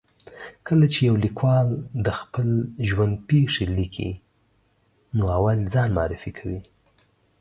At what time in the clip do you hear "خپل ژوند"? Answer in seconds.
2.19-3.13